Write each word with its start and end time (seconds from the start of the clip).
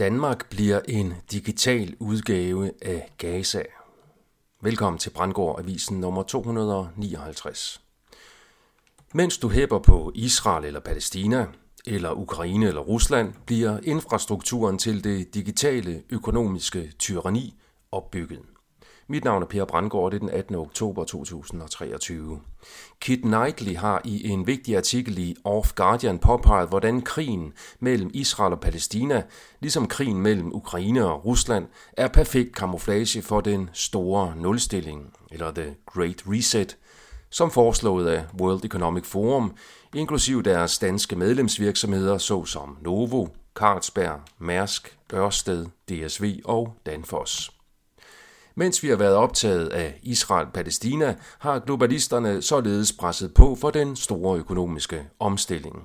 Danmark 0.00 0.50
bliver 0.50 0.80
en 0.88 1.14
digital 1.30 1.94
udgave 1.98 2.72
af 2.82 3.12
Gaza. 3.18 3.62
Velkommen 4.62 4.98
til 4.98 5.10
Brandgård 5.10 5.60
Avisen 5.60 6.00
nummer 6.00 6.22
259. 6.22 7.82
Mens 9.14 9.38
du 9.38 9.48
hæpper 9.48 9.78
på 9.78 10.12
Israel 10.14 10.64
eller 10.64 10.80
Palæstina, 10.80 11.46
eller 11.86 12.12
Ukraine 12.12 12.66
eller 12.66 12.80
Rusland, 12.80 13.34
bliver 13.46 13.78
infrastrukturen 13.82 14.78
til 14.78 15.04
det 15.04 15.34
digitale 15.34 16.02
økonomiske 16.10 16.92
tyranni 16.98 17.54
opbygget. 17.92 18.40
Mit 19.10 19.24
navn 19.24 19.42
er 19.42 19.46
Per 19.46 19.64
Brandgaard, 19.64 20.10
det 20.10 20.16
er 20.16 20.20
den 20.20 20.30
18. 20.30 20.54
oktober 20.54 21.04
2023. 21.04 22.40
Kit 23.00 23.20
Knightley 23.22 23.76
har 23.76 24.02
i 24.04 24.28
en 24.28 24.46
vigtig 24.46 24.76
artikel 24.76 25.18
i 25.18 25.36
Off 25.44 25.72
Guardian 25.72 26.18
påpeget, 26.18 26.68
hvordan 26.68 27.02
krigen 27.02 27.52
mellem 27.80 28.10
Israel 28.14 28.52
og 28.52 28.60
Palæstina, 28.60 29.22
ligesom 29.60 29.88
krigen 29.88 30.20
mellem 30.20 30.54
Ukraine 30.54 31.06
og 31.06 31.24
Rusland, 31.24 31.66
er 31.92 32.08
perfekt 32.08 32.56
kamuflage 32.56 33.22
for 33.22 33.40
den 33.40 33.70
store 33.72 34.34
nulstilling, 34.36 35.14
eller 35.30 35.50
The 35.50 35.76
Great 35.86 36.22
Reset, 36.26 36.76
som 37.30 37.50
foreslået 37.50 38.08
af 38.08 38.24
World 38.40 38.64
Economic 38.64 39.06
Forum, 39.06 39.54
inklusiv 39.94 40.42
deres 40.42 40.78
danske 40.78 41.16
medlemsvirksomheder 41.16 42.18
såsom 42.18 42.76
Novo, 42.80 43.26
Carlsberg, 43.54 44.20
Mærsk, 44.38 44.98
Ørsted, 45.14 45.66
DSV 45.88 46.40
og 46.44 46.74
Danfoss. 46.86 47.59
Mens 48.54 48.82
vi 48.82 48.88
har 48.88 48.96
været 48.96 49.14
optaget 49.14 49.68
af 49.68 50.00
Israel-Palæstina, 50.02 51.14
har 51.38 51.58
globalisterne 51.58 52.42
således 52.42 52.92
presset 52.92 53.34
på 53.34 53.54
for 53.54 53.70
den 53.70 53.96
store 53.96 54.38
økonomiske 54.38 55.06
omstilling. 55.18 55.82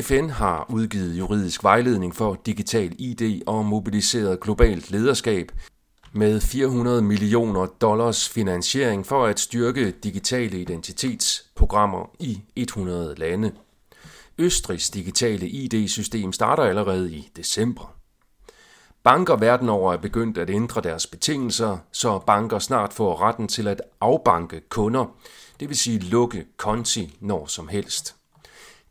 FN 0.00 0.28
har 0.28 0.66
udgivet 0.70 1.18
juridisk 1.18 1.64
vejledning 1.64 2.14
for 2.14 2.40
digital 2.46 2.92
ID 2.98 3.42
og 3.46 3.64
mobiliseret 3.64 4.40
globalt 4.40 4.90
lederskab 4.90 5.52
med 6.12 6.40
400 6.40 7.02
millioner 7.02 7.66
dollars 7.66 8.28
finansiering 8.28 9.06
for 9.06 9.26
at 9.26 9.40
styrke 9.40 9.90
digitale 9.90 10.60
identitetsprogrammer 10.60 12.10
i 12.18 12.42
100 12.56 13.14
lande. 13.14 13.52
Østrigs 14.38 14.90
digitale 14.90 15.48
ID-system 15.48 16.32
starter 16.32 16.62
allerede 16.62 17.12
i 17.12 17.30
december. 17.36 18.01
Banker 19.04 19.36
verden 19.36 19.68
over 19.68 19.92
er 19.92 19.96
begyndt 19.96 20.38
at 20.38 20.50
ændre 20.50 20.80
deres 20.80 21.06
betingelser, 21.06 21.78
så 21.92 22.18
banker 22.18 22.58
snart 22.58 22.92
får 22.92 23.20
retten 23.20 23.48
til 23.48 23.68
at 23.68 23.82
afbanke 24.00 24.60
kunder, 24.68 25.06
det 25.60 25.68
vil 25.68 25.76
sige 25.76 25.98
lukke 25.98 26.44
konti 26.56 27.16
når 27.20 27.46
som 27.46 27.68
helst. 27.68 28.16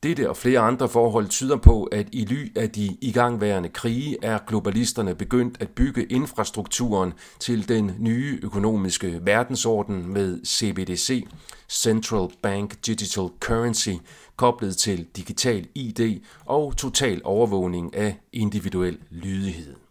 Dette 0.03 0.29
og 0.29 0.37
flere 0.37 0.59
andre 0.59 0.89
forhold 0.89 1.27
tyder 1.27 1.57
på, 1.57 1.83
at 1.83 2.07
i 2.11 2.25
ly 2.25 2.57
af 2.57 2.69
de 2.69 2.97
igangværende 3.01 3.69
krige 3.69 4.17
er 4.21 4.39
globalisterne 4.47 5.15
begyndt 5.15 5.61
at 5.61 5.69
bygge 5.69 6.05
infrastrukturen 6.05 7.13
til 7.39 7.69
den 7.69 7.91
nye 7.99 8.39
økonomiske 8.43 9.19
verdensorden 9.23 10.13
med 10.13 10.45
CBDC, 10.45 11.27
Central 11.69 12.29
Bank 12.41 12.85
Digital 12.85 13.29
Currency, 13.39 13.93
koblet 14.35 14.77
til 14.77 15.07
digital 15.15 15.67
ID 15.75 16.21
og 16.45 16.77
total 16.77 17.21
overvågning 17.23 17.95
af 17.95 18.19
individuel 18.33 18.97
lydighed. 19.09 19.90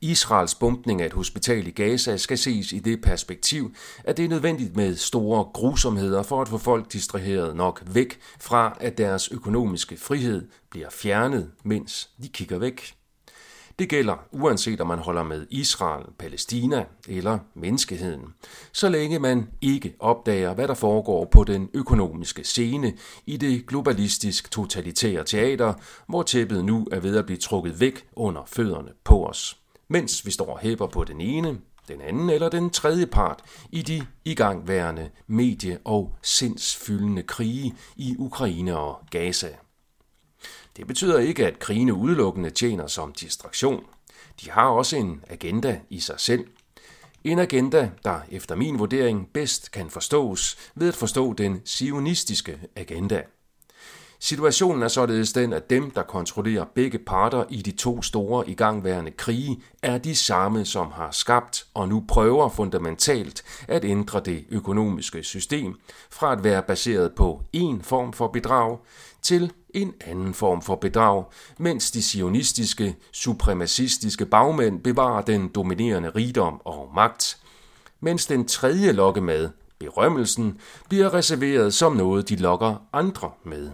Israels 0.00 0.54
bombning 0.54 1.02
af 1.02 1.06
et 1.06 1.12
hospital 1.12 1.66
i 1.66 1.70
Gaza 1.70 2.16
skal 2.16 2.38
ses 2.38 2.72
i 2.72 2.78
det 2.78 3.02
perspektiv, 3.02 3.74
at 4.04 4.16
det 4.16 4.24
er 4.24 4.28
nødvendigt 4.28 4.76
med 4.76 4.96
store 4.96 5.44
grusomheder 5.44 6.22
for 6.22 6.42
at 6.42 6.48
få 6.48 6.58
folk 6.58 6.92
distraheret 6.92 7.56
nok 7.56 7.82
væk 7.86 8.18
fra, 8.40 8.76
at 8.80 8.98
deres 8.98 9.28
økonomiske 9.28 9.96
frihed 9.96 10.48
bliver 10.70 10.90
fjernet, 10.90 11.50
mens 11.64 12.10
de 12.22 12.28
kigger 12.28 12.58
væk. 12.58 12.94
Det 13.78 13.88
gælder 13.88 14.16
uanset 14.32 14.80
om 14.80 14.86
man 14.86 14.98
holder 14.98 15.22
med 15.22 15.46
Israel, 15.50 16.06
Palæstina 16.18 16.84
eller 17.08 17.38
menneskeheden, 17.54 18.34
så 18.72 18.88
længe 18.88 19.18
man 19.18 19.48
ikke 19.60 19.94
opdager, 19.98 20.54
hvad 20.54 20.68
der 20.68 20.74
foregår 20.74 21.24
på 21.24 21.44
den 21.44 21.68
økonomiske 21.74 22.44
scene 22.44 22.92
i 23.26 23.36
det 23.36 23.66
globalistisk 23.66 24.50
totalitære 24.50 25.24
teater, 25.24 25.74
hvor 26.08 26.22
tæppet 26.22 26.64
nu 26.64 26.86
er 26.92 27.00
ved 27.00 27.16
at 27.16 27.26
blive 27.26 27.38
trukket 27.38 27.80
væk 27.80 28.06
under 28.12 28.42
fødderne 28.46 28.90
på 29.04 29.26
os 29.26 29.58
mens 29.88 30.26
vi 30.26 30.30
står 30.30 30.52
og 30.52 30.58
hæber 30.58 30.86
på 30.86 31.04
den 31.04 31.20
ene, 31.20 31.58
den 31.88 32.00
anden 32.00 32.30
eller 32.30 32.48
den 32.48 32.70
tredje 32.70 33.06
part 33.06 33.42
i 33.70 33.82
de 33.82 34.06
igangværende 34.24 35.10
medie- 35.26 35.78
og 35.84 36.16
sindsfyldende 36.22 37.22
krige 37.22 37.74
i 37.96 38.14
Ukraine 38.18 38.78
og 38.78 39.00
Gaza. 39.10 39.48
Det 40.76 40.86
betyder 40.86 41.18
ikke, 41.18 41.46
at 41.46 41.58
krigene 41.58 41.94
udelukkende 41.94 42.50
tjener 42.50 42.86
som 42.86 43.12
distraktion. 43.12 43.84
De 44.40 44.50
har 44.50 44.68
også 44.68 44.96
en 44.96 45.24
agenda 45.28 45.80
i 45.90 46.00
sig 46.00 46.20
selv. 46.20 46.46
En 47.24 47.38
agenda, 47.38 47.90
der 48.04 48.20
efter 48.30 48.54
min 48.54 48.78
vurdering 48.78 49.28
bedst 49.34 49.70
kan 49.70 49.90
forstås 49.90 50.56
ved 50.74 50.88
at 50.88 50.94
forstå 50.94 51.32
den 51.32 51.62
sionistiske 51.64 52.60
agenda– 52.76 53.22
Situationen 54.18 54.82
er 54.82 54.88
således 54.88 55.32
den, 55.32 55.52
at 55.52 55.70
dem, 55.70 55.90
der 55.90 56.02
kontrollerer 56.02 56.64
begge 56.74 56.98
parter 56.98 57.44
i 57.50 57.62
de 57.62 57.70
to 57.70 58.02
store 58.02 58.50
igangværende 58.50 59.10
krige, 59.10 59.62
er 59.82 59.98
de 59.98 60.14
samme, 60.14 60.64
som 60.64 60.90
har 60.90 61.10
skabt 61.10 61.66
og 61.74 61.88
nu 61.88 62.04
prøver 62.08 62.48
fundamentalt 62.48 63.44
at 63.68 63.84
ændre 63.84 64.20
det 64.20 64.44
økonomiske 64.50 65.22
system 65.22 65.74
fra 66.10 66.32
at 66.32 66.44
være 66.44 66.62
baseret 66.62 67.12
på 67.14 67.42
en 67.52 67.82
form 67.82 68.12
for 68.12 68.28
bedrag 68.28 68.78
til 69.22 69.52
en 69.70 69.94
anden 70.00 70.34
form 70.34 70.62
for 70.62 70.74
bedrag, 70.74 71.24
mens 71.58 71.90
de 71.90 72.02
sionistiske, 72.02 72.96
supremacistiske 73.12 74.26
bagmænd 74.26 74.80
bevarer 74.80 75.22
den 75.22 75.48
dominerende 75.48 76.10
rigdom 76.10 76.60
og 76.64 76.90
magt, 76.94 77.38
mens 78.00 78.26
den 78.26 78.48
tredje 78.48 78.92
lokkemad, 78.92 79.48
berømmelsen, 79.78 80.58
bliver 80.88 81.14
reserveret 81.14 81.74
som 81.74 81.92
noget, 81.92 82.28
de 82.28 82.36
lokker 82.36 82.76
andre 82.92 83.30
med. 83.44 83.70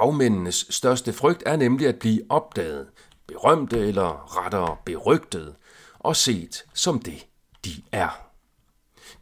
Bagmændenes 0.00 0.66
største 0.70 1.12
frygt 1.12 1.42
er 1.46 1.56
nemlig 1.56 1.88
at 1.88 1.98
blive 1.98 2.22
opdaget, 2.28 2.86
berømte 3.26 3.78
eller 3.78 4.38
rettere 4.38 4.76
berygtet, 4.84 5.54
og 5.98 6.16
set 6.16 6.64
som 6.74 6.98
det, 6.98 7.26
de 7.64 7.70
er. 7.92 8.08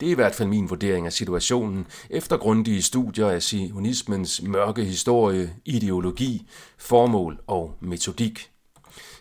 Det 0.00 0.06
er 0.06 0.10
i 0.10 0.14
hvert 0.14 0.34
fald 0.34 0.48
min 0.48 0.70
vurdering 0.70 1.06
af 1.06 1.12
situationen 1.12 1.86
efter 2.10 2.36
grundige 2.36 2.82
studier 2.82 3.28
af 3.28 3.42
sionismens 3.42 4.42
mørke 4.42 4.84
historie, 4.84 5.56
ideologi, 5.64 6.48
formål 6.78 7.40
og 7.46 7.74
metodik. 7.80 8.50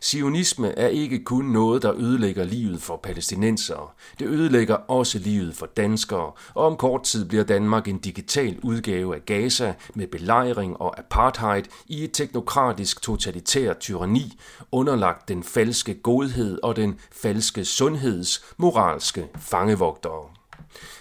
Sionisme 0.03 0.80
er 0.80 0.88
ikke 0.88 1.24
kun 1.24 1.46
noget, 1.46 1.81
der 1.81 1.94
ødelægger 1.94 2.44
livet 2.44 2.81
for 2.81 2.97
palæstinensere. 2.97 3.88
Det 4.19 4.28
ødelægger 4.28 4.75
også 4.75 5.19
livet 5.19 5.56
for 5.56 5.66
danskere, 5.66 6.31
og 6.53 6.66
om 6.66 6.78
kort 6.78 7.03
tid 7.03 7.25
bliver 7.25 7.44
Danmark 7.44 7.88
en 7.88 7.97
digital 7.97 8.59
udgave 8.63 9.16
af 9.16 9.25
Gaza 9.25 9.74
med 9.96 10.08
belejring 10.08 10.78
og 10.81 11.00
apartheid 11.00 11.63
i 11.88 12.03
et 12.03 12.12
teknokratisk 12.13 13.02
totalitært 13.02 13.80
tyranni, 13.80 14.40
underlagt 14.72 15.28
den 15.28 15.44
falske 15.44 15.94
godhed 15.94 16.59
og 16.63 16.75
den 16.75 17.00
falske 17.12 17.66
sundheds 17.66 18.46
moralske 18.58 19.28
fangevogtere. 19.40 20.30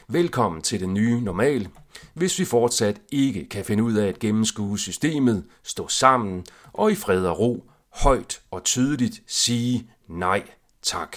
Velkommen 0.08 0.62
til 0.62 0.80
den 0.80 0.94
nye 0.94 1.20
normal, 1.20 1.68
hvis 2.14 2.38
vi 2.38 2.44
fortsat 2.44 3.00
ikke 3.12 3.48
kan 3.48 3.64
finde 3.64 3.82
ud 3.82 3.94
af 3.94 4.06
at 4.06 4.18
gennemskue 4.18 4.78
systemet, 4.78 5.44
stå 5.62 5.88
sammen 5.88 6.44
og 6.72 6.92
i 6.92 6.94
fred 6.94 7.26
og 7.26 7.38
ro 7.38 7.71
højt 7.94 8.40
og 8.50 8.64
tydeligt 8.64 9.22
sige 9.26 9.90
nej 10.08 10.50
tak. 10.82 11.16